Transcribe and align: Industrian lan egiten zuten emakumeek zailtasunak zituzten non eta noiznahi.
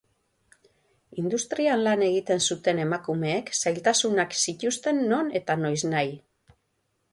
Industrian 1.23 1.83
lan 1.87 2.05
egiten 2.05 2.41
zuten 2.47 2.81
emakumeek 2.85 3.53
zailtasunak 3.59 4.35
zituzten 4.47 5.05
non 5.13 5.33
eta 5.43 5.61
noiznahi. 5.63 6.19